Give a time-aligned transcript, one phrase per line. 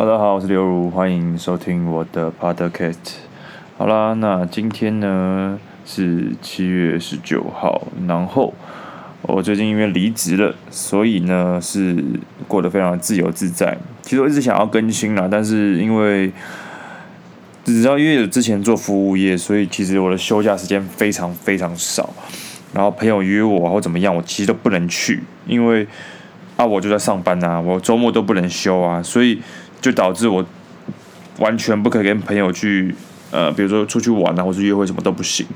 [0.00, 2.96] 大家好，我是刘如，欢迎收听我的 Podcast。
[3.76, 8.54] 好啦，那今天呢是七月十九号，然后
[9.20, 12.02] 我最近因为离职了，所以呢是
[12.48, 13.76] 过得非常自由自在。
[14.00, 16.32] 其实我一直想要更新啦，但是因为
[17.62, 22.08] 只知道因为之前做服务业，所以其实我的休假时间非常非常少。
[22.72, 25.86] 然后朋友约我或怎么样，我其实都不能去，因为
[26.56, 29.42] 啊我就在上班啊，我周末都不能休啊，所以
[29.80, 30.44] 就导致我
[31.38, 32.94] 完全不可以跟朋友去
[33.30, 35.46] 呃，比如说出去玩啊，或是约会什么都不行。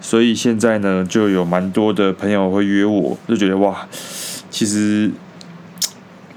[0.00, 3.86] 所以现在呢，就有蛮多的朋友会约我，就觉得哇，
[4.50, 5.10] 其实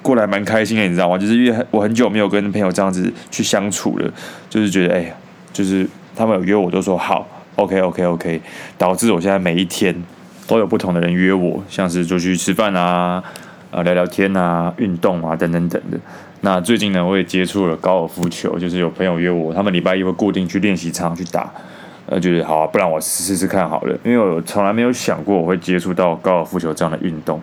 [0.02, 1.17] 过来蛮开心的，你知道吗？
[1.17, 4.13] 就是因为我很久没有跟朋友这样子去相处了，
[4.49, 5.13] 就是觉得哎呀，
[5.52, 8.41] 就是他们有约我都说好，OK OK OK，
[8.77, 9.95] 导致我现在每一天。
[10.48, 13.23] 都有不同的人约我，像是出去吃饭啊，
[13.71, 15.98] 呃，聊聊天啊，运动啊，等等等的。
[16.45, 21.51] 那最近呢，我也接触了高尔夫球，就是有朋友约我，他们礼拜一会固定去练习场去打，
[22.05, 27.41] 呃，就是好啊，不然我试试看好了，因为我从来没有想过我会接触到高尔夫球这样的运动。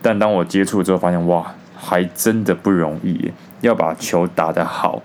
[0.00, 1.44] 但当我接触之后，发现哇，
[1.76, 5.02] 还真的不容易，要把球打得好，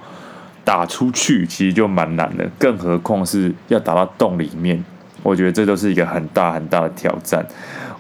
[0.64, 4.82] 打出去其实就蛮难的，更何况是要打到洞里面。
[5.24, 7.44] 我觉得这都是一个很大很大的挑战。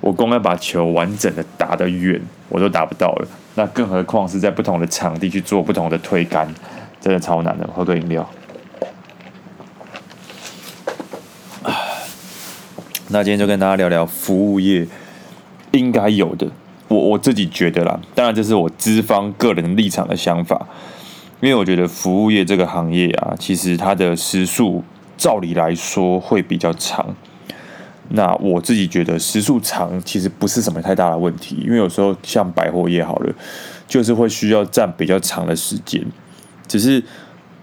[0.01, 3.27] 我光要把球完整的打得远，我都达不到了。
[3.55, 6.53] 那更何况是在不同的场地去做不同的推杆，
[6.99, 7.65] 真的超难的。
[7.67, 8.29] 喝个饮料。
[13.07, 14.85] 那今天就跟大家聊聊服务业
[15.71, 16.45] 应该有的，
[16.89, 17.97] 我我自己觉得啦。
[18.13, 20.67] 当然这是我资方个人立场的想法，
[21.39, 24.83] 因为我觉得服务业这个行业啊，其实它的时速。
[25.23, 27.15] 照理来说会比较长，
[28.09, 33.33] 那我自己觉得时数长其实不是什么太大的问题，因为有时候像百货业好了，
[33.87, 36.03] 就是会需要占比较长的时间。
[36.67, 37.01] 只是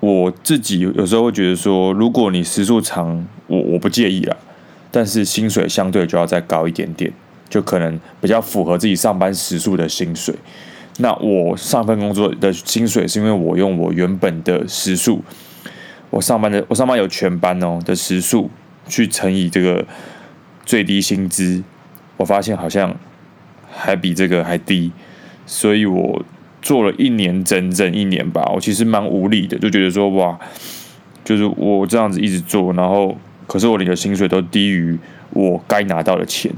[0.00, 4.34] 我自己有时候会觉得说，如果你时数长，我我不介意啦，
[4.91, 7.12] 但是薪水相对就要再高一点点，
[7.51, 10.35] 就可能比较符合自己上班时数的薪水。
[10.96, 15.23] 那我上份工作的薪水是因为我用我原本的时数。
[16.11, 18.51] 我上班的，我上班有全班哦的时数
[18.89, 19.87] 去乘以这个
[20.67, 21.63] 最低薪资，
[22.17, 22.97] 我发现好像
[23.71, 24.91] 还比这个还低，
[25.47, 26.25] 所以我
[26.61, 30.37] 做了一年整整一年吧，我其实蛮无力的，就觉得说哇，
[31.25, 33.17] 就是我这样子一直做，然后
[33.47, 34.98] 可是我领的薪水都低于
[35.31, 36.53] 我该拿到的钱。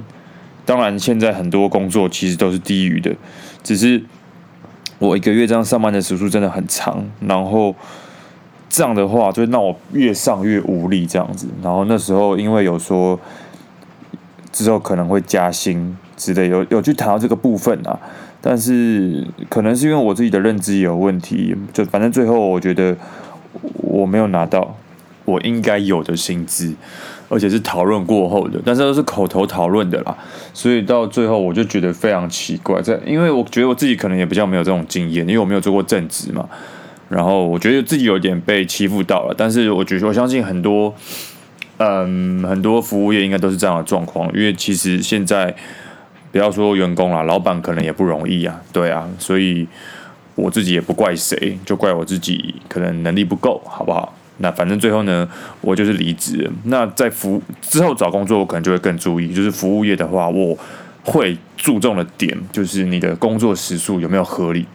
[0.65, 3.15] 当然，现在很多工作其实都是低于的，
[3.63, 4.03] 只是
[4.99, 7.77] 我一个月这样上班的时数真的很长，然后。
[8.73, 11.47] 这样的话，就让我越上越无力，这样子。
[11.63, 13.21] 然后那时候，因为有说
[14.51, 18.01] 之后可能会加薪之类，有有去谈到这个部分啊。
[18.41, 22.97] 但是可能是因为我自己的认知有问题，就反正最后我觉得
[23.75, 24.75] 我没有拿到
[25.27, 26.75] 我应该有的薪资，
[27.29, 30.17] 而且是讨论过后的，但是都是口头讨论的啦。
[30.55, 36.49] 所以到最后我就觉得非常奇怪，在因为我觉得我自己可能也比较没有这种经验，因为我没有做过正职嘛。
[37.13, 40.95] 然后我觉得自己有点被欺负到了，但是我觉得我相信很多，
[41.77, 45.55] 嗯，很多服务业应该都是这样的状况，因为其实现在
[46.31, 49.69] 不要说员工啦，老板可能也不容易啊，对啊，所以
[50.35, 54.15] 我自己也不怪谁，就怪我自己可能能力不够，好不好？
[54.39, 55.29] 那反正最后呢，
[55.61, 56.51] 我就是离职。
[56.65, 60.57] 那在服之后找工作，我可能就会更注意，就是服务业的话，我
[61.05, 64.67] 会注重的点就是你的工作时数有没有合理。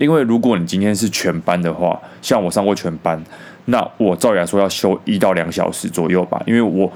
[0.00, 3.22] 因为如果你今天是全班的话，像我上过全班，
[3.66, 6.42] 那我照理来说要休一到两小时左右吧。
[6.46, 6.90] 因为我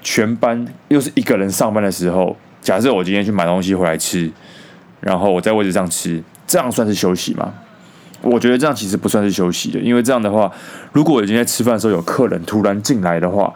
[0.00, 4.30] 全班又是一个人上班的时候，假设我今天去买东西回来吃，
[5.00, 7.52] 然后我在位置上吃，这样算是休息吗？
[8.22, 10.50] 我觉得这样其实不算是休息的，因为这样的话，
[10.92, 13.52] 如果我今天吃饭的时候有客人突然进来的话，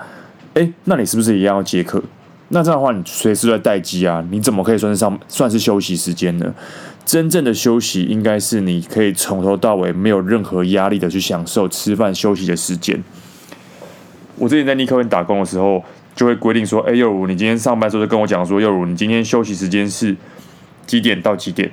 [0.52, 2.02] 诶，那你是不是一样要接客？
[2.48, 6.54] 那这样的话，你随时在待机啊，你怎么可以算是上算是休息时间呢？
[7.04, 13.02] 真正的休息应该是你可以从头到尾没有任何压力的去享受吃饭休息的时间。
[14.36, 15.84] 我之前在尼克文打工的时候，
[16.16, 20.16] 就会规定说：“哎，又如你今天上班的时候就跟我讲说，又如你今天休息时间是
[20.86, 21.70] 几点到几点？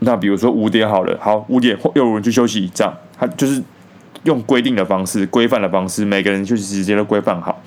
[0.00, 3.62] 那比如说五点好了，好，五点又如你去休息，这样他就是
[4.24, 7.62] 用规定的方式、规范的方式，每个人休息时间都规范好。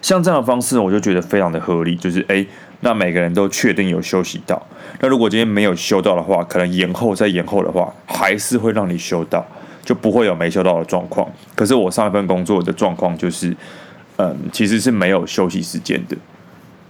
[0.00, 2.46] 像这样的方式，我就觉得非常的合理，就是哎。”
[2.84, 4.62] 那每个人都确定有休息到，
[5.00, 9.42] 那如果今天没有休到的话，可能延后再延后的话，还是会让你休到，
[9.82, 11.26] 就不会有没休到的状况。
[11.54, 13.56] 可是我上一份工作的状况就是，
[14.18, 16.16] 嗯，其实是没有休息时间的。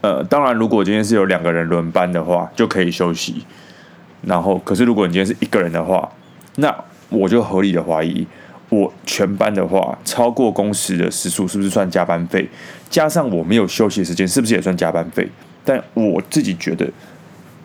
[0.01, 3.45] 呃，当然，如果今天是有两个人轮班的话，就可以休息。
[4.23, 6.11] 然后，可是如果你今天是一个人的话，
[6.57, 6.75] 那
[7.09, 8.27] 我就合理的怀疑，
[8.69, 12.49] 我全班的话超过工时的时数是不是算加班费？
[12.91, 15.29] 加上我没有休息时间，是不是也算加班费？
[15.65, 16.89] 但我自己觉得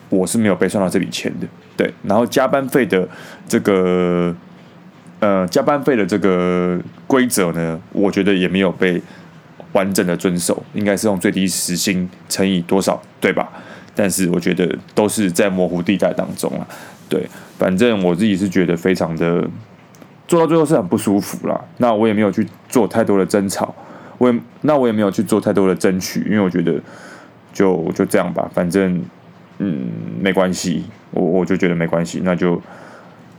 [0.09, 1.47] 我是没有被算到这笔钱的。
[1.75, 3.07] 对，然后加班费的
[3.47, 4.35] 这个
[5.19, 9.01] 呃加班费的这个规则呢，我觉得也没有被
[9.73, 13.49] 完整的遵守，应该是用最低时薪乘以多少，对吧？
[13.95, 16.67] 但是我觉得都是在模糊地带当中啊。
[17.07, 19.45] 对，反正我自己是觉得非常的
[20.27, 21.59] 做到最后是很不舒服啦。
[21.77, 23.73] 那我也没有去做太多的争吵，
[24.17, 26.79] 我也那我也没有去做太多的争取，因为我觉得
[27.53, 29.03] 就就这样吧，反正
[29.57, 29.87] 嗯
[30.19, 32.61] 没关系，我我就觉得没关系，那就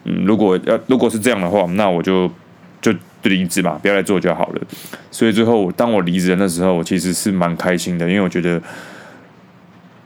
[0.05, 2.31] 嗯如果要如果是这样的话，那我就
[2.81, 2.93] 就
[3.23, 4.61] 离职嘛，不要来做就好了。
[5.11, 8.61] 所以最后当我离职的时候，我其实是蛮开心的，因为我觉得。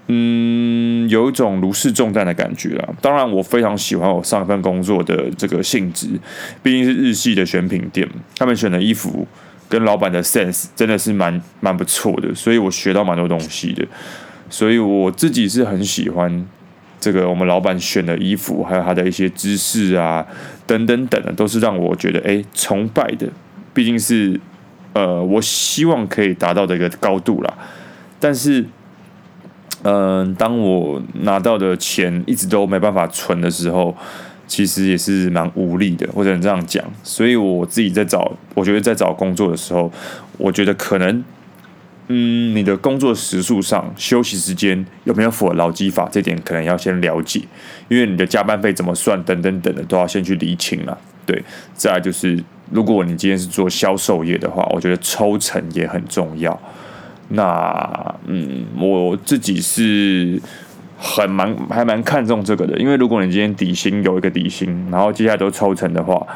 [0.07, 2.87] 嗯，有一种如释重担的感觉啦。
[3.01, 6.07] 当然，我非常喜欢我上一份工作的这个性质，
[6.63, 8.07] 毕竟是日系的选品店，
[8.37, 9.27] 他们选的衣服
[9.69, 13.87] 跟老板的 sense 真的是蛮蛮不错的，所以我学到蛮多东西的。
[14.51, 16.47] 所以我自己是很喜欢
[17.01, 20.27] 这个我们老板选的衣服，还有他的一些知识啊，
[20.67, 23.29] 等等等的，都是让我觉得诶崇拜的。
[23.73, 24.41] 毕竟是
[24.93, 27.55] 呃，我希望可以达到的一个高度啦。
[28.21, 28.65] 但是。
[29.87, 33.95] 嗯，当我拿到的钱一直都没办法存的时候，
[34.47, 36.85] 其实也是蛮无力的，或者这样讲。
[37.03, 39.91] 所以我自己在找，我觉得在找工作的时候，
[40.39, 41.25] 我觉得可能，
[42.09, 47.41] 嗯，你的工作时数上、休息时间有没有符合劳基法，这点可能要先了解，
[47.89, 50.97] 因为你的加班费怎么算，等等等的都要先去理清了。
[51.27, 51.43] 对，
[51.73, 52.39] 再就是，
[52.71, 56.61] 如果你今天是做销售业的话，我觉得抽成也很重要。
[57.31, 60.39] 那嗯，我自己是
[61.07, 66.27] 很蛮还蛮看重这个的，因为如果你今天底薪有一个底薪，然后接下来都抽成的话，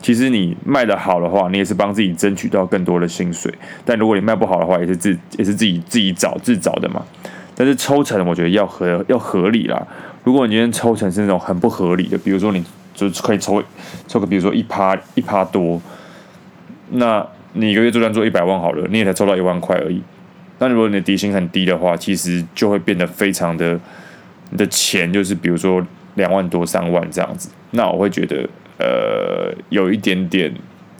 [0.00, 3.52] 其实你卖的好的话，你也是帮自己争取到更多的薪水。
[3.84, 7.04] 但如果你卖不好的话，也是自也是自己自己找自找的嘛。
[7.54, 9.86] 但是抽成我觉得要合要合理啦。
[10.24, 12.64] 如果你今天抽成是那种很不合理的，比如说你
[12.94, 13.62] 就可以抽
[14.06, 15.78] 抽个比如说一趴一趴多，
[16.92, 20.00] 那你一个月就算做一百万好了，你也才抽到一万块而已。
[20.60, 23.78] 那如果你的底薪很低的话，其实就会变得非常的，
[24.50, 30.52] 你的钱就是比如说两万多、三万这样子，那我会觉得呃有一点点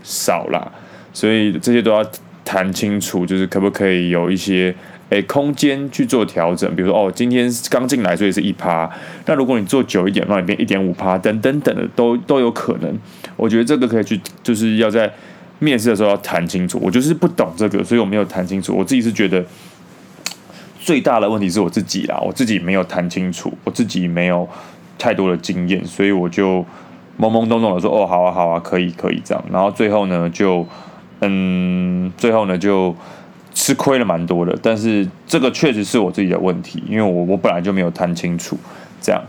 [0.04, 0.70] 少啦，
[1.12, 2.08] 所以这些都要
[2.44, 4.72] 谈清楚，就是可不可以有一些
[5.10, 8.88] 诶、空间去做调整，比如说哦今天刚进来所以是一趴，
[9.26, 12.96] 那如果你做久一点，那你变一点五趴等等等的都都有可能，
[13.36, 15.12] 我觉得这个可以去就是要在。
[15.60, 18.76] 面试的时候要谈清楚，我就是不懂这个，所以我没有谈清楚。
[18.76, 19.44] 我自己是觉得
[20.80, 24.48] 最大的问题是我自己啦，我自己没有谈清楚，我自己没有
[24.96, 26.60] 太多的经验，所以我就
[27.18, 30.64] 懵懵懂懂的说：“哦，好啊，好啊，可以，可以这样。”然后最后呢，就
[31.20, 32.94] 嗯，最后呢就
[33.52, 34.56] 吃亏了蛮多的。
[34.62, 38.56] 但是这个确实是我自己的问题，因为我我本来就没有谈清楚
[39.00, 39.20] 这样。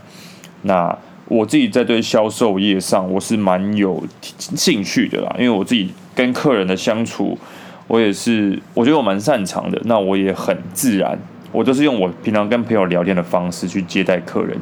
[0.62, 0.96] 那
[1.26, 5.92] 我自己在对销售业上，我是蛮有兴趣的啦，因为我自己。
[6.20, 7.38] 跟客人的相处，
[7.86, 9.80] 我也是，我觉得我蛮擅长的。
[9.86, 11.18] 那我也很自然，
[11.50, 14.54] 我都是用我平常跟朋友聊天的方式去接待客人。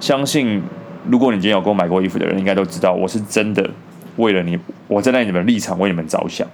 [0.00, 0.60] 相信
[1.08, 3.70] 如果你今天有给我买过衣服的人，应该都知道，我是真的
[4.16, 4.58] 为了你，
[4.88, 6.44] 我站在你们立场为你们着想，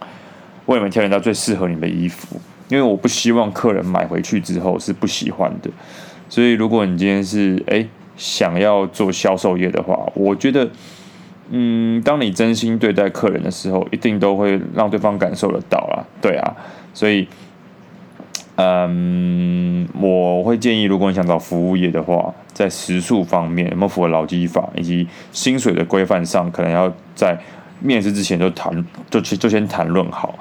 [0.67, 2.39] 为你们挑选到最适合你们的衣服。
[2.69, 5.71] 因为我不希望客人买回去之后是不喜欢的。
[6.29, 10.69] 所以如果你今天是诶想要做销售业的话，我觉得。
[11.51, 16.05] 嗯，当你真心对待客人的时候，一定都会让对方感受得到啦。
[16.21, 16.55] 对啊，
[16.95, 17.29] 所以，
[18.57, 27.39] 嗯，我会建议，如果你想找服务业的话，在食宿方面有没有符合劳基法，以及薪水的规范上，可能要在
[27.81, 30.39] 面试之前就谈，就就先谈论好。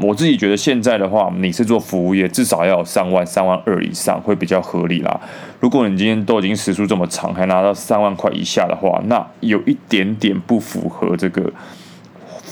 [0.00, 5.20] 我自己觉得现在的话，你是做服务业，至少要有三万、三万二以上会比较合理啦。
[5.58, 11.52] 如果你今天都已经时数这么长，还拿到三万块以下的话，那有一点点不符合这个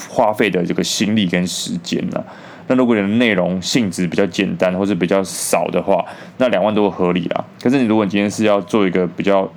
[0.08, 2.25] 花费的这个心力跟时间了。
[2.66, 6.04] 那如果你的内容性质比较简单或者比较少的话，
[6.38, 7.44] 那两万多合理啦。
[7.62, 9.49] 可是你如果你今天是要做一个比较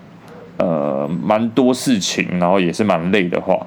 [0.57, 3.57] 呃蛮多事情，然后也是蛮累的话。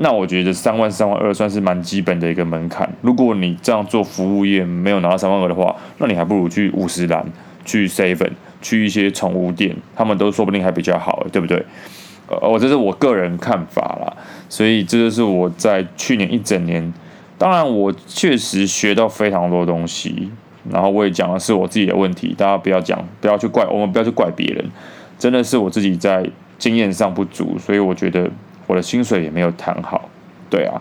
[0.00, 2.88] 那我觉得三万三万二算是蛮基本的一个门槛。
[3.02, 7.26] 如果你这样做服务业没有拿到三万二的话，那你还不如去五十岚、
[7.64, 8.30] 去 seven、
[8.62, 11.64] 去一些宠物店，他们都说不定还比较好，对不对？
[12.28, 14.16] 呃，我这是我个人看法啦。
[14.48, 16.94] 所以这就是我在去年一整年，
[17.36, 20.30] 当然我确实学到非常多东西，
[20.70, 24.64] 然后我也讲的是我自己的问题，大家不要讲，不要去怪我们，不要去怪别人，
[25.18, 26.24] 真的是我自己在
[26.56, 28.30] 经验上不足，所以我觉得。
[28.68, 30.08] 我的薪水也没有谈好，
[30.48, 30.80] 对啊，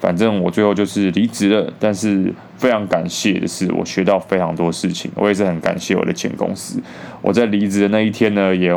[0.00, 1.70] 反正我最后就是离职了。
[1.78, 6.80] 但是非常感谢的是，我学到非常多事情，我也是很感谢我的前公司。
[7.20, 8.74] 我在离职的那一天呢，也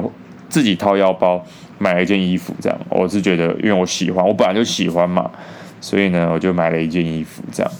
[0.49, 1.45] 自己掏腰包
[1.77, 5.29] 买了一件衣服，这样我是觉得，因为我喜欢，我本来就喜欢嘛，
[5.79, 7.71] 所以呢，我就买了一件衣服，这样。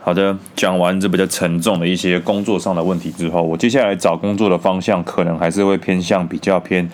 [0.00, 6.88] 好的，讲完这比较沉重的一些工作上的问题之后，我接下来找工作的方向可能还是会偏向比较偏。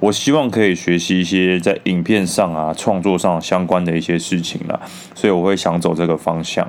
[0.00, 4.80] 我希望可以学习一些在影片上啊创作上相关的一些事情啦，
[5.14, 6.66] 所以我会想走这个方向。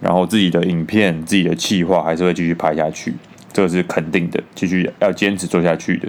[0.00, 3.14] 然后自己的影片、自己的计划还是会继续拍下去，
[3.52, 6.08] 这个是肯定的，继续要坚持做下去的。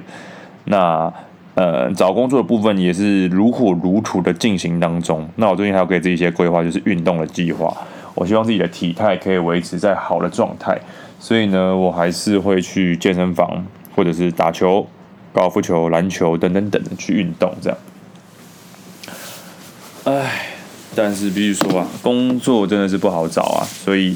[0.66, 1.14] 那
[1.54, 5.30] 呃，找工作的部分也是如火如荼的进行当中。
[5.36, 7.72] 那我最近还要给自己一些规划，就是运动的计划。
[8.16, 10.76] 我希望自己的体态可以维持在好的状态，
[11.20, 13.64] 所以呢，我还是会去健身房，
[13.96, 14.88] 或者是打球、
[15.34, 17.78] 高尔夫球、篮球等等等的去运动，这样。
[20.06, 20.50] 唉，
[20.96, 24.16] 但是必须说啊，工作真的是不好找啊，所以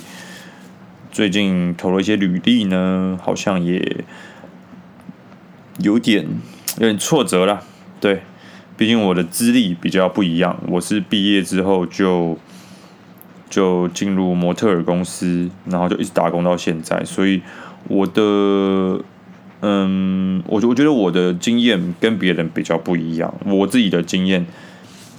[1.12, 4.06] 最近投了一些履历呢，好像也
[5.80, 6.26] 有点
[6.78, 7.64] 有点挫折了。
[8.00, 8.22] 对，
[8.78, 12.38] 毕竟我的资历比较不一样，我是毕业之后就。
[13.50, 17.42] 就进入模特儿公司，然后就一直打工到现在，所以
[17.88, 19.02] 我的，
[19.62, 24.46] 嗯，我我觉得我的经验跟别人比较不一样，我自己的经验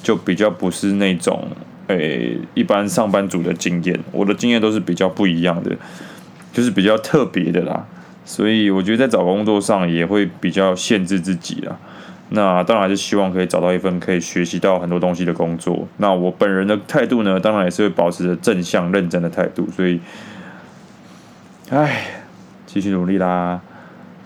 [0.03, 1.49] 就比较不是那种，
[1.89, 5.77] 诶，一般上班族的经验，我的经验都是比较不一样的，
[6.53, 7.85] 就是比较特别的啦，
[8.25, 11.77] 所以我觉得在找工作上也会比较限制自己啦。
[12.31, 15.89] 那当然是希望可以找到一份可以学习到很多东西的工作。
[15.97, 19.67] 那我本人的态度呢，当然也是会保持着正向、认真的态度。
[19.75, 19.99] 所以，
[21.71, 22.05] 唉，
[22.67, 23.61] 继续努力啦。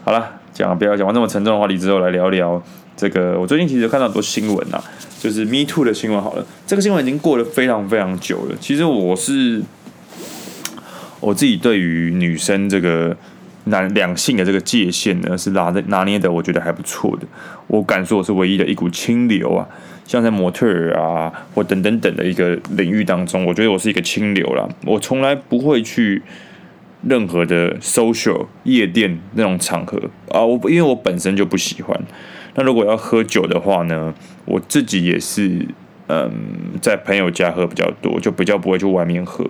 [0.04, 2.62] 好了，讲不要讲完这么沉重的话题之后，来聊聊
[2.96, 3.38] 这个。
[3.38, 4.82] 我最近其实看到很多新闻呐，
[5.20, 6.20] 就是 Me Too 的新闻。
[6.20, 8.56] 好了，这个新闻已经过了非常非常久了。
[8.60, 9.62] 其实我是
[11.20, 13.16] 我自己对于女生这个。
[13.66, 17.26] 男两性的这个界限呢，是拿的拿捏的，我觉得还不错的。
[17.68, 19.64] 我敢说我是唯一的一股清流啊，
[20.04, 24.68] 像在模特儿啊或等等等的一个领域当中，我觉得我是一个清流啦。
[24.84, 26.20] 我从来不会去
[27.06, 32.00] 任何的 social 夜店那种场合啊，我因为我本身就不喜欢。
[32.54, 35.66] 那如果要喝酒的话呢，我自己也是
[36.08, 36.30] 嗯，
[36.80, 39.46] 在朋友家喝比较多，就比较不会去外面喝。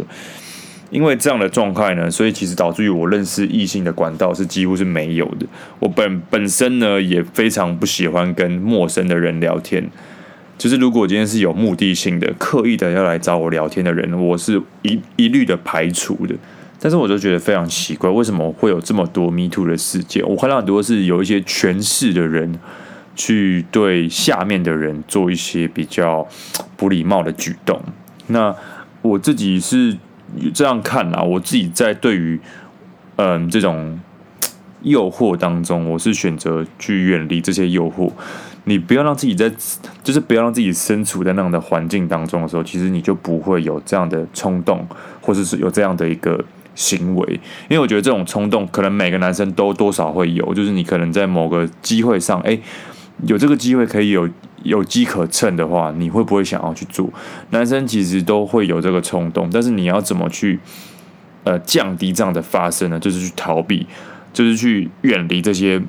[0.90, 5.46] 因为这样的状态呢，所以其实导致于我认识异性的管道是几乎是没有的。
[5.78, 9.90] 我本本身呢也非常不喜欢跟陌生的人聊天，
[10.58, 16.34] 就是如果今天是有目的性的、刻意的要来找我聊天的人，我是一一律的排除的。
[16.82, 20.28] 但是我就觉得非常奇怪，为什么会有这么多 Me Too 的事件？
[20.28, 22.58] 我看到很多是有一些权势的人
[23.14, 26.26] 去对下面的人做一些比较
[26.76, 27.80] 不礼貌的举动。
[28.26, 28.52] 那
[29.02, 29.96] 我自己是。
[30.54, 32.40] 这样看啊，我自己在对于
[33.16, 34.00] 嗯这种
[34.80, 38.10] 诱惑当中，我是选择去远离这些诱惑。
[38.64, 39.52] 你不要让自己在，
[40.02, 44.86] 就是不要让自己身处在那样的环境当中的时候，其实你就不会有这样的冲动，
[45.20, 46.42] 或者是有这样的一个
[46.74, 47.40] 行为。
[47.68, 52.58] 因为我觉得这种冲动，可能每个男生都多少会有，就是你可能在某个机会上，哎，
[53.26, 54.28] 有这个机会可以有。
[54.64, 57.12] 有机可乘的话，你会不会想要去做？
[57.50, 60.60] 男生其实都会有这个冲动，但是你要怎么去
[61.42, 63.00] 呃降低这样的发生呢？
[63.00, 63.84] 就是去逃避，
[64.32, 65.82] 就是去远离这些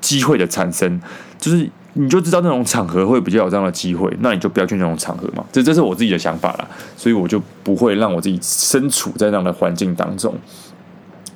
[0.00, 0.98] 机会的产生。
[1.38, 5.44] 就是你就知道那种场合会比较有这样的机会，那你就不要去那种场合嘛。
[5.50, 10.34] 这这是我自己的想法啦，所以我就不会让我自己身处在那样的环境当中，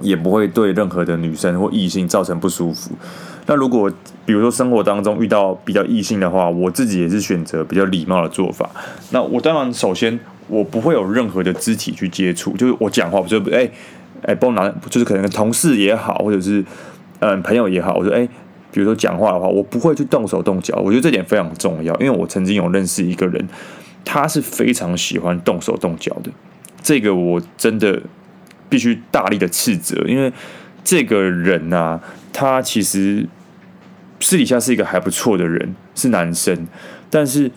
[0.01, 2.93] 也不会对任何的女生或异性造成不舒服。
[3.47, 3.93] 那如果
[4.25, 8.69] 比如说生活当中遇到比较异性的话，我自己也是选择比较礼貌的做法。
[9.11, 10.19] 那我当然首先
[10.49, 13.69] 我不会有任何的肢体去接触，就是我讲话不就哎
[14.23, 16.65] 哎帮我拿，就是可能同事也好，或者是
[17.19, 18.27] 嗯朋友也好，我说哎，
[18.75, 20.75] 比如说讲话的话，我不会去动手动脚。
[20.85, 23.49] 我觉得这点非常重要，因为我曾经有认识一个人，
[24.05, 26.31] 他是非常喜欢动手动脚的。
[26.83, 28.03] 这个我真的
[28.69, 30.33] 必须大力的斥责，因为
[30.83, 32.01] 这个人啊。
[32.37, 33.25] 他其实
[34.19, 36.67] 私底下是一个还不错的人，是男生，
[37.09, 37.49] 但是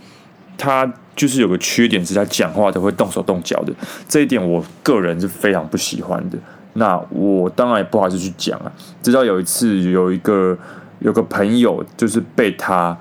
[0.56, 3.74] 他就是有个缺点，是他讲话都会动手动脚的，
[4.08, 6.38] 这一点我个人是非常不喜欢的。
[6.74, 8.72] 那我当然也不好意思去讲啊。
[9.02, 10.56] 直到有一次，有一个
[11.00, 12.98] 有个朋友就是被他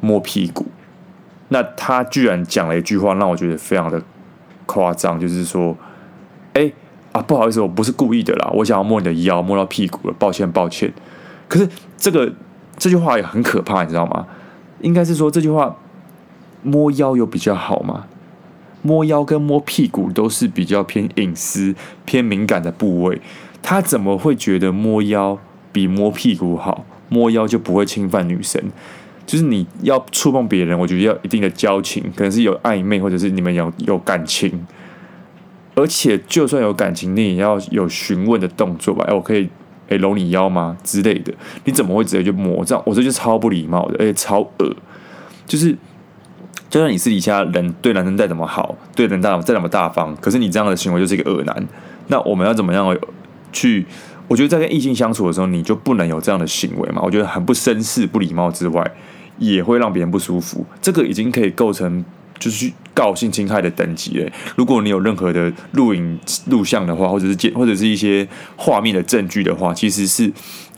[0.00, 0.66] 摸屁股，
[1.48, 4.02] 那他居然讲了一句话，让我觉得非常的
[4.66, 5.76] 夸张，就是说，
[6.54, 6.72] 哎。
[7.12, 10.90] 啊，不好意思，我不是故意的啦，我想要摸你的腰，摸到屁股了，抱歉，抱歉。
[11.46, 12.32] 可是这个
[12.78, 14.26] 这句话也很可怕，你知道吗？
[14.80, 15.76] 应该是说这句话
[16.62, 18.06] 摸腰有比较好吗？
[18.80, 21.74] 摸腰跟摸屁股都是比较偏隐私、
[22.06, 23.20] 偏敏感的部位，
[23.62, 25.38] 他怎么会觉得摸腰
[25.70, 26.86] 比摸屁股好？
[27.12, 28.58] 摸腰就不会侵犯女生？
[29.26, 34.66] 就是你要触碰别人，我觉得要一定的交情，可能是有暧昧，或者是你们有有感情。
[35.74, 39.04] 而且就算有感情，你也要有询问的动作吧？
[39.08, 39.48] 哎，我可以
[39.88, 40.76] 哎搂你腰吗？
[40.82, 41.32] 之类的？
[41.64, 42.64] 你怎么会直接就摸？
[42.64, 44.74] 这样我这就超不礼貌的，而且超恶。
[45.46, 45.72] 就是，
[46.68, 51.68] 就算你私底下人对男生再怎么好，对人大再怎么大方，可是你这样的行为就是一个恶男。
[52.08, 52.94] 那我们要怎么样
[53.52, 53.86] 去？
[54.28, 57.02] 我觉得在跟异性相处的时候，你就不能有这样的行为嘛？
[57.02, 58.90] 我觉得很不绅士、不礼貌之外，
[59.38, 60.64] 也会让别人不舒服。
[60.80, 62.04] 这个已经可以构成。
[62.38, 68.26] 就是告性侵害的等级诶，如果你有任何的录影录像的话，或者是见或者是一些
[68.56, 70.28] 画面的证据的话，其实是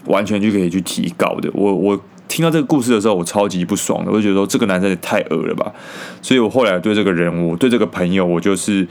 [0.05, 1.49] 完全就可以去提告的。
[1.55, 5.73] 我我听到这个故事的时候，我超级不爽的，我就觉得说这个男生也太恶了吧。
[6.21, 8.87] 所以我后来对这个人物，对这个朋友，我就是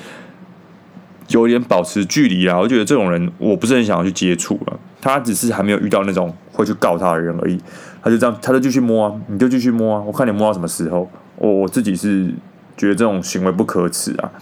[1.29, 2.59] 有点保持距离啦。
[2.59, 4.79] 我觉得这种人，我不是很想要去接触了。
[5.01, 7.61] 他只是还没有遇到那种会去告他的人而已。
[8.03, 11.11] 他就这样，他就继续摸啊，你就继续摸啊，我看你摸到什么时候。
[11.37, 12.33] 我我自己是。
[12.77, 14.33] 觉得这种行为不可耻啊！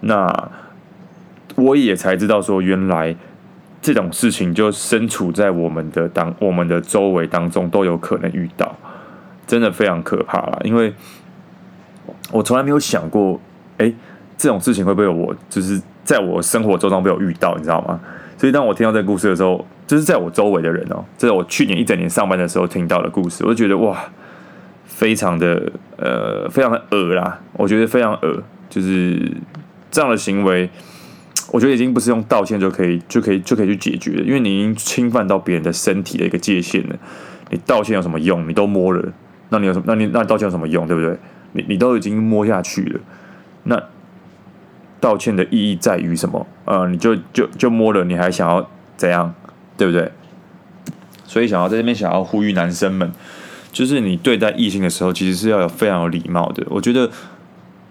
[0.00, 0.50] 那
[1.56, 3.14] 我也才知道说，原来
[3.82, 8.74] 这种事情就身处在我们的当我们的周围当中都有可能遇到，
[9.46, 10.58] 真的非常可怕啦。
[10.64, 10.94] 因为
[12.32, 13.38] 我从来没有想过，
[13.76, 13.92] 哎，
[14.36, 18.00] 这种事情会不会我就是在我生活周遭被我遇到，你知道吗？
[18.36, 23.98] 所以当我听到这个故事的时候，就是在我周围的人哦，这是我去年一整年上班的时候听到的故事，我就觉得哇。
[24.86, 29.18] 非常的呃，非常的恶啦，我觉得非常恶，就是
[29.90, 30.70] 这样的行为，
[31.50, 36.94] 我觉得已经不是用道歉就可以就可以就可以去解决的，因为你已经侵犯到别人的身体的一个界限了。
[37.50, 38.48] 你道歉有什么用？
[38.48, 39.02] 你都摸了，
[39.48, 39.84] 那你有什么？
[39.88, 40.86] 那你那你道歉有什么用？
[40.86, 41.18] 对不对？
[41.54, 43.00] 你你都已经摸下去了，
[43.64, 43.82] 那
[45.04, 46.46] 道歉的意义在于什么？
[46.64, 49.34] 呃，你就就就摸了，你还想要怎样？
[49.76, 50.10] 对不对？
[51.26, 53.12] 所以想要在这边想要呼吁男生们。
[53.70, 56.64] 就是你对待异性的时候，其实是要有非常有礼貌的。
[56.70, 57.10] 我觉得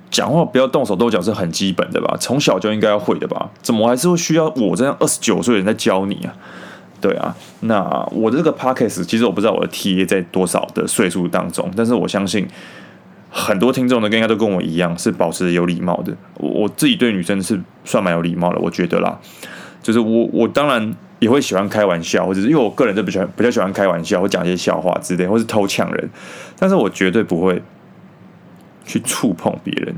[0.09, 3.51] 讲话不要动手动脚是很基本的吧，从小就应该要会的吧？
[3.61, 6.33] 怎么还是会需要我这样二十九岁的人在教你啊？
[7.01, 7.83] 对啊，那
[8.13, 12.47] 我的这个 podcast 其实我不知道我的 t 在多少的岁数当中，但是我相信
[13.33, 16.15] 很多听众呢，应该都跟我一样是保持有礼貌的。
[16.35, 19.19] 我我自己对女生是算蛮有礼貌的，我觉得啦，
[19.81, 20.95] 就是我我当然。
[21.19, 26.09] 也会喜欢开玩笑，或者是因为我个人就比较比较喜欢开玩笑，或讲一些笑话之类，或是偷呛人。
[26.59, 27.61] 但是我绝对不会
[28.83, 29.95] 去触碰别人，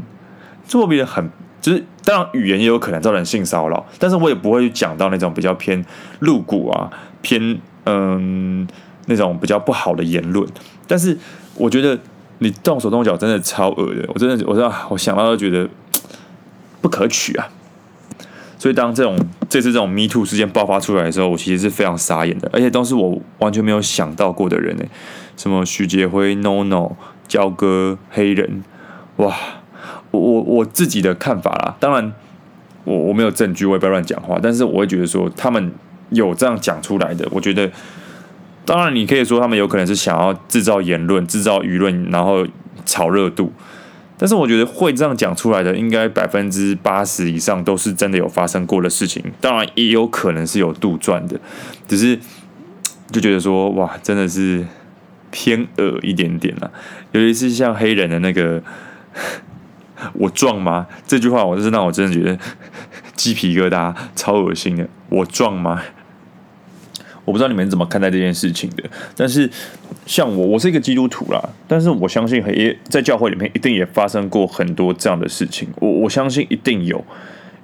[0.67, 1.27] 触碰别人很
[1.59, 5.83] 就是，当然语言也有可能造成性骚扰，但是我也不会去讲到那种比较偏
[6.19, 6.91] 露骨啊，
[7.23, 8.67] 偏嗯
[9.07, 10.47] 那种比较不好的言论。
[10.85, 11.17] 但是
[11.55, 11.97] 我觉得
[12.39, 15.67] 你动手动脚真的超恶的，我真的我知道我想到都觉得
[16.81, 17.47] 不可取啊。
[18.57, 19.15] 所以当这种
[19.47, 24.83] 这次这种 Me Too 事件爆发出来的时候，我其实是非常傻眼的，而且都是我完全没有想到过的人呢，
[25.37, 26.93] 什么徐杰辉、NONO、
[27.27, 28.63] 焦哥、黑人，
[29.17, 29.35] 哇，
[30.09, 32.13] 我我我自己的看法啦，当然
[32.85, 35.71] 我我没有证据，我也不要乱讲话，但是我会觉得说他们
[36.09, 37.69] 有这样讲出来的，我觉得，
[38.65, 42.45] 当然你可以说他们有可能是想要制造言论、制造舆论，然后
[42.85, 43.53] 炒热度。
[44.17, 49.21] 但是我觉得会这样讲出来的，应该百分之八十以上都是真的有发生过的事情。
[49.41, 51.37] 当然也有可能是有杜撰的，
[51.85, 52.17] 只是
[53.11, 54.65] 就觉得说哇，真的是
[55.31, 56.71] 偏恶一点点了。
[57.11, 58.63] 尤其是像黑人的那个
[60.15, 62.39] “我壮吗”这句话，我就是让我真的觉得
[63.15, 64.87] 鸡皮疙瘩，超恶心的。
[65.09, 65.81] 我壮吗？
[67.25, 68.83] 我不知道你们怎么看待这件事情的，
[69.15, 69.49] 但是
[70.05, 76.97] 像我，我是一个基督徒啦，但是我相信也在教会里面一定也发生过很多这样的事情，我我相信一定有，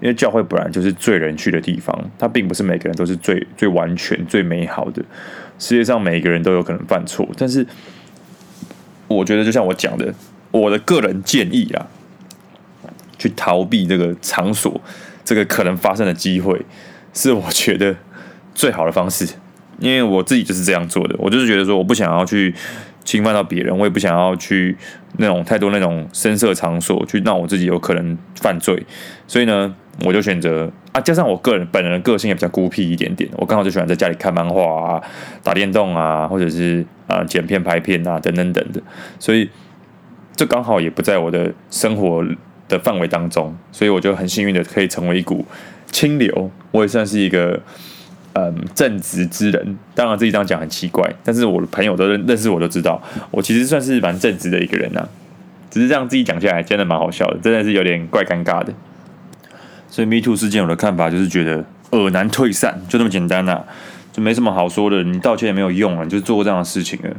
[0.02, 5.04] 因为教会本来就是罪人去的地方，它并不是每个人都是最最完全、最美好的，
[5.60, 7.63] 世界上每个人都有可能犯错，但是
[9.08, 10.12] 我觉得就像我讲的，
[10.50, 11.86] 我的个人建议啊，
[13.19, 14.82] 去逃避这个场所，
[15.24, 16.60] 这个可能发生的机会，
[17.13, 17.95] 是我觉得
[18.56, 19.28] 最好的方式。
[19.82, 22.54] 因为我自己就是这样做的，我就是觉得说，我不想要去
[23.04, 24.78] 侵犯到别人，我也不想要去
[25.17, 28.86] 那种太多那种声色场所去让我自己有可能犯罪，
[29.28, 29.74] 所以呢，
[30.06, 35.02] 我就选择啊，加上我个人本人的个性也比较孤僻一点点，我刚好就喜欢在家里看漫画啊、
[35.41, 38.80] 打电动啊，或者是啊剪片、拍片啊等等等的，
[39.17, 39.50] 所以
[40.36, 42.24] 这刚好也不在我的生活
[42.70, 45.44] 的范围当中，所以我就很幸运的可以成为一股
[45.88, 47.60] 清流，我也算是一个。
[48.34, 55.06] 嗯，正直之人，当然自己这样讲很奇怪，但是我的朋友都认认识我，都知道我其实算是蛮正直的一个人呐、
[55.70, 58.74] 只是这样自己讲下来，真的蛮好笑的，真的是有点怪尴尬的。
[59.89, 63.62] 所以 Me Too 事件，我的看法就是觉得恶男退散，就这么简单呐、
[64.13, 65.04] 就没什么好说的。
[65.04, 67.10] 你道歉也没有用啊，你就做过这样的事情了。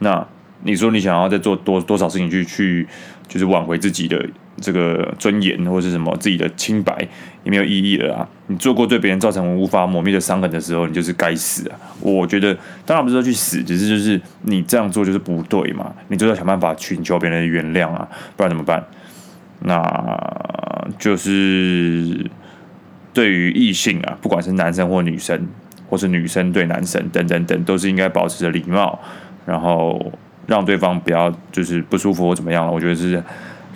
[0.00, 0.26] 那
[0.64, 2.86] 你说你想要再做多多少事情去去，
[3.26, 4.22] 就是挽回自己的
[4.60, 6.96] 这个尊严或者是什么自己的清白，
[7.44, 8.28] 也没有意义了啊！
[8.46, 11.76] 你做过对别人造成无法抹灭的伤痕的时候，你就是该死啊！
[12.00, 18.84] 我觉得当然不是说去死，只是就是你这样做就是不对嘛，你就要想办法寻求别人的原谅啊，不然怎么办？
[19.60, 19.82] 那
[20.98, 22.28] 就是
[23.12, 25.46] 对于异性啊，不管是男生或女生，
[25.88, 28.98] 或是女生对男生等等等，都是应该保持着礼貌，
[29.46, 30.12] 然后。
[30.48, 33.22] 让对方不要就是不舒服或怎么样了，我觉得是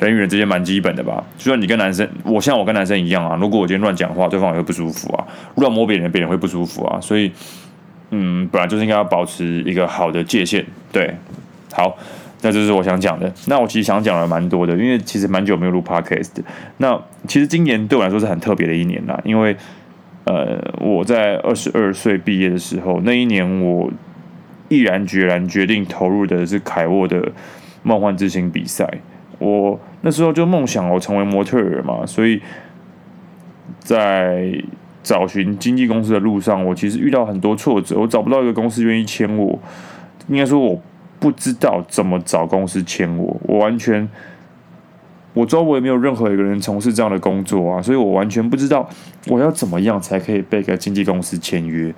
[0.07, 1.23] 人与人之间蛮基本的吧。
[1.37, 5.25] 就算你跟男生，我像我跟男生一样啊，如果我今天乱讲话，对方也会不舒服啊；
[5.57, 7.01] 乱摸别人，别人会不舒服啊。
[7.01, 7.31] 所以，
[8.11, 10.65] 嗯，本来就是应该要保持一个好的界限。
[10.91, 11.15] 对，
[11.73, 11.97] 好，
[12.43, 13.33] 那这是我想讲的。
[13.47, 16.31] 那我其实想讲的蛮多的，因为其实蛮久没有录 podcast。
[16.79, 19.57] 那其实今年对我来说是很特别的一年啦，因为
[20.25, 23.91] 呃，我在二十二岁毕业的时候，那一年我。
[24.69, 27.31] 毅然决然决定投入的是凯沃的
[27.83, 28.89] 梦幻之星比赛。
[29.43, 32.41] 我那时候就梦想我成为模特儿嘛，所以
[33.81, 34.53] 在
[35.03, 37.99] 找寻经纪公司的路上，我其实遇到很多挫折。
[37.99, 39.59] 我找不到一个公司愿意签我，
[40.29, 40.81] 应该说我
[41.19, 43.37] 不知道怎么找公司签我。
[43.43, 44.09] 我完全，
[45.35, 48.89] 我周围没有任何一个人从事这样的工作啊，所以我完全不知道
[49.29, 51.95] 我要怎么样才可以被个经纪公司签约。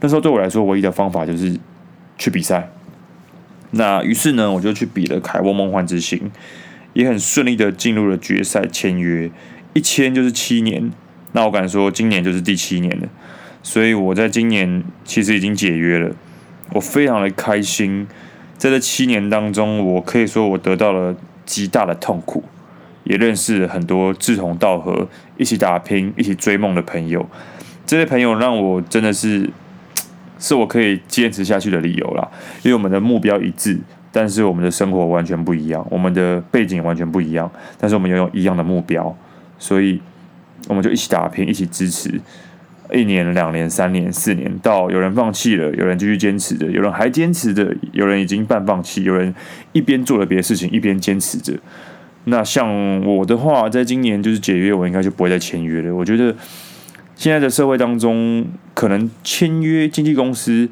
[0.00, 1.58] 那时候对我来说，唯一的方法就是。
[2.18, 2.70] 去比赛，
[3.72, 6.32] 那于是呢，我就去比了凯沃梦幻之星，
[6.96, 9.30] 也很顺利的进入了决赛签约，
[9.74, 10.90] 一签就是七年，
[11.32, 13.06] 那我敢说今年就是第七年了，
[13.62, 16.10] 所以我在今年其实已经解约了，
[16.72, 18.08] 我非常的开心，
[18.56, 22.42] 在这七年当中，我可以说我得到了极大的痛苦，
[23.04, 25.06] 也认识了很多志同道合、
[25.36, 27.28] 一起打拼、一起追梦的朋友，
[27.84, 29.50] 这些朋友让我真的是。
[30.38, 32.28] 是我可以坚持下去的理由啦，
[32.62, 33.80] 因为我们的目标一致，
[34.16, 39.14] 但是我们的生活完全不一样，我们的背景完全不一样，但是我们拥有一样的目标，
[39.58, 40.00] 所以
[40.68, 42.18] 我们就一起打拼，一起支持，
[42.94, 49.34] 一年、两年、三年、四年，到有人放弃了，有人继续坚持着，有人还坚持着，有人已经半放弃，有人
[49.72, 51.52] 一边做了别的事情，一边坚持着。
[52.24, 55.94] 那像我的话，在今年就是解约，我应该就不会再签约了。
[55.94, 56.34] 我觉得。
[57.18, 60.68] 现在的社会当中，可能签约经纪公司，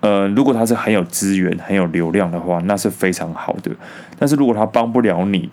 [0.00, 3.70] 呃，如果他是很有资源、很有流量的话，那是非常好的。
[4.18, 5.48] 但是如果他帮不了你，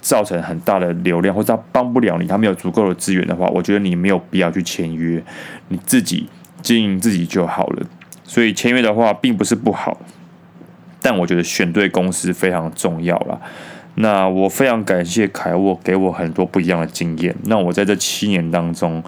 [0.00, 5.22] 造成很大的流量，或者他帮不了你，他没有足够的资源的话，我觉得你没有必要去签约，
[5.68, 6.28] 你自己
[6.62, 7.86] 经营自己就好了。
[8.24, 9.98] 所以签约的话，并不是不好，
[11.02, 13.40] 但我觉得选对公司非常重要啦。
[13.96, 17.34] 那我非常感谢凯沃给我很多不一样的经验。
[17.44, 19.02] 那我在这七年当中。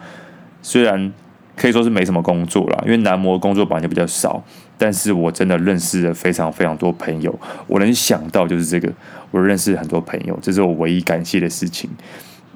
[0.63, 1.11] 虽然
[1.57, 4.45] 可以说是没什么工作了，因为男模工作本来就比较少，
[4.83, 7.39] 但是我真的认识了非常非常多朋友。
[7.67, 8.91] 我能想到就是这个，
[9.31, 11.91] 我认识很多朋友，这是我唯一感谢的事情。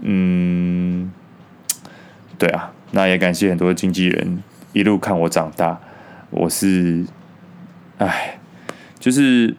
[0.01, 1.13] 嗯，
[2.39, 5.79] 对啊，那也感谢很多经纪人一路看我长大。
[6.31, 7.05] 我是，
[7.99, 8.39] 哎，
[8.99, 9.55] 就是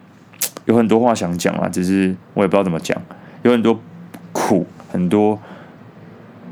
[0.64, 3.00] 有很多话想讲啊，只是我也不知道怎么讲，
[3.44, 3.80] 有很多
[4.32, 5.40] 苦，很多。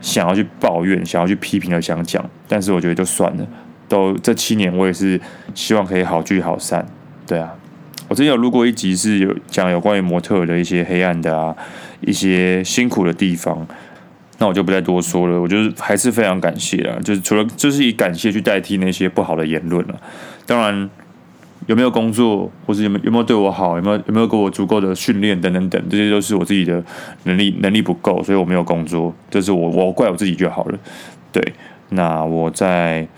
[0.01, 3.49] 想要去抱怨，想要去批评的想讲，但是我觉得就算了。
[3.89, 5.21] 都这七年，我也是
[5.55, 6.87] 希望可以好聚好散。
[7.27, 7.53] 对啊，
[8.09, 11.57] 我之前有录过一集，是有讲有关于模特的一些黑暗的啊，
[12.01, 13.67] 一些辛苦的地方。
[14.39, 15.41] 那我就不再多说了。
[15.41, 20.01] 我就是还是非常感谢啊，就是除了就是以感谢去代替那些不好的言论了。
[20.47, 20.91] 当然。
[21.67, 26.85] 有没有工作，或是有没有有没有对我好，有没有有没有给我足够的训练等等等，这些都是我自己的
[27.23, 30.79] 能力能力不够，所以我没有工作，这是我我怪我自己就好了。
[31.33, 31.43] 对，
[31.89, 33.09] 那我在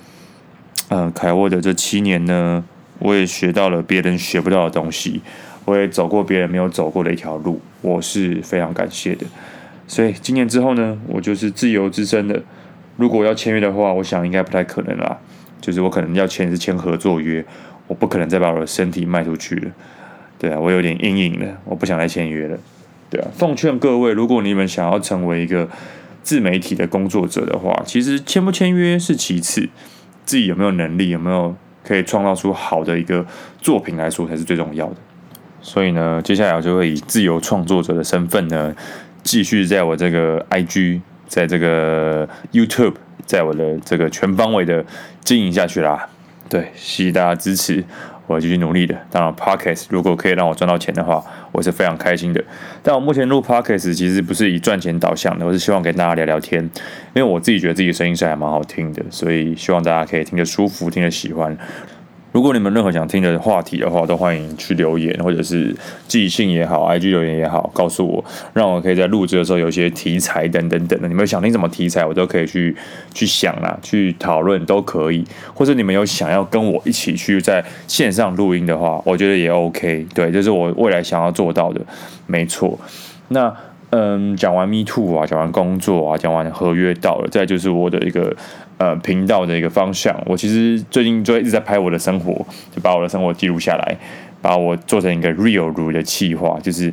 [0.88, 2.64] 嗯凯沃的这七年呢，
[2.98, 5.20] 我也学到了别人学不到的东西，
[5.64, 9.26] 我也走过别人没有走过的一条路，我是非常感谢的。
[9.88, 12.42] 所以今年之后呢，我就是自由之身的。
[12.96, 15.18] 如果要签约的话，我想应该不太可能啦，
[15.60, 17.44] 就是我可能要签是签合作约。
[17.88, 19.70] 我不可能再把我的身体卖出去了，
[20.40, 22.58] 对啊，我有点阴影了，我不想再签约了，
[23.08, 23.28] 对啊。
[23.36, 25.68] 奉劝各位，如果你们想要成为一个
[26.24, 29.68] 自媒体的工作者的话，其实签不签约是其次，
[30.26, 33.24] 自己有没有能力，有没有可以创造出好的一个
[33.58, 34.96] 作品来说才是最重要的。
[35.62, 38.74] 所以呢，接下来我就会以自由创作者的身份呢，
[39.22, 44.84] 继续在我这个 IG，在这个 YouTube，在我的这个全方位的
[45.24, 46.08] 经营下去啦。
[46.48, 47.84] 对，谢谢大家支持，
[48.26, 48.96] 我会继续努力的。
[49.10, 52.42] 当然，Podcast 如果可以让我赚到钱的话，我是非常开心的。
[52.82, 56.62] 但我目前录 Podcast 其实不是以赚钱导向的，我是希望跟大家聊聊天，
[57.14, 61.56] 因为我自己觉得自己的声音是还蛮好听的，所以希望大家可以听得舒服，听得喜欢。
[62.36, 65.74] 如果你们任何想听的话题的话，都欢迎去留言，或者是
[66.06, 68.22] 寄信也好，IG 留言也好，告诉我，
[68.52, 71.08] 让我可以在录制的时候有一些题材等等等的。
[71.08, 72.76] 你们想听什么题材，我都可以去
[73.14, 75.24] 去想啦，去讨论都可以。
[75.54, 80.06] 或者你们有想要跟我一起去在线上录音的话，我觉得也 OK。
[80.14, 81.80] 对，这是我未来想要做到的，
[82.26, 82.78] 没错。
[83.28, 83.50] 那
[83.96, 88.36] 嗯，讲完 Me Too 啊，讲完工作啊，讲完合约到了，再就是我的一个。
[88.78, 92.34] 呃，频道的一个方向，我其实最近就一直在拍我的生活，
[92.70, 93.96] 就把我的生活记录下来，
[94.42, 96.92] 把我做成一个 real 如的企划，就是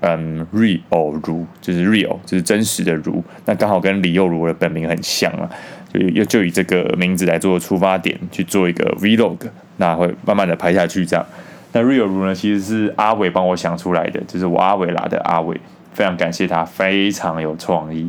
[0.00, 5.46] 嗯，real 如就是 real，就是真实的如，那刚好跟李幼如的本名很像啊，
[5.92, 9.36] 就又就以这个名字来做出发点去做一个 vlog，
[9.76, 11.26] 那会慢慢的拍下去这样。
[11.74, 15.60] 那 real 如呢，其实是阿伟帮我想出来的，就是我阿伟啦的阿伟，
[15.98, 18.08] 非常感谢他，非常有创意。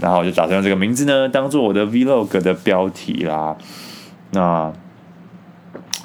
[0.00, 3.54] 然后我就打算用这个名字呢，当做我的 Vlog 的标题啦。
[4.30, 4.72] 那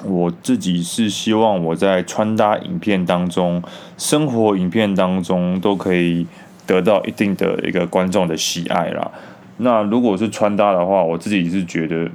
[0.04, 3.62] 我自己是希望我在穿搭影片当中、
[3.96, 6.26] 生活影片当中都可以
[6.66, 9.10] 得到一定的一个观众的喜爱啦。
[9.56, 12.10] 那如果是穿搭的话，我自己是觉得，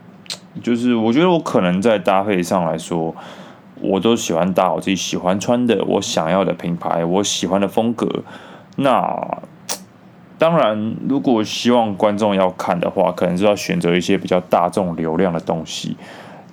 [0.62, 3.16] 就是我觉得我可能在搭配上来说，
[3.82, 8.24] 我都喜欢搭我自己喜欢穿的、我想要的品牌、我喜欢的风格。
[8.82, 9.42] 那
[10.38, 15.98] 当然，如果希望观众要看的话，可能是要选择一些比较大众流量的东西。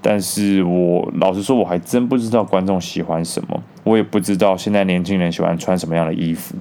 [0.03, 6.55] 但是我老实说，我还真不知道观众喜欢什么，我也不知道现在年轻人喜欢穿什么样的衣服。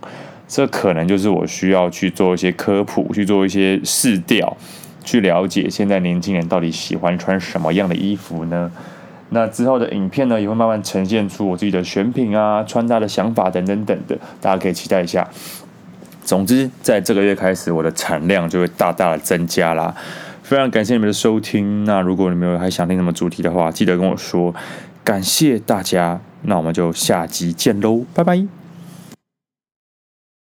[0.47, 4.55] 这可能就是我需要去做一些科普，去做一些试调，
[5.03, 8.71] 去了解现在年轻人到底喜欢穿什么样的衣服呢？
[9.29, 15.27] 那之后的影片呢，也会慢慢呈现出我自己的选品啊、穿搭的想法等等等的，大家可以期待一下。
[16.23, 19.93] 总之，在这个月开始，我的产量就会大大的增加啦。
[20.43, 21.85] 非常感谢你们的收听。
[21.85, 24.53] 那如果你们有还想听什么主题的话，记得跟我说。
[25.03, 28.64] 感谢大家，那我们就下集见喽，拜拜。